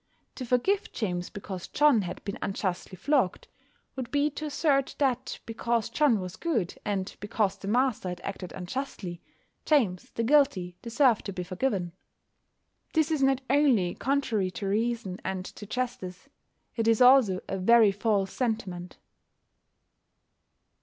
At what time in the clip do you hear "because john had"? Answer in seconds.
1.29-2.23